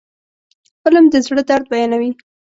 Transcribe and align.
فلم 0.81 1.05
د 1.13 1.15
زړه 1.25 1.41
درد 1.49 1.65
بیانوي 1.71 2.11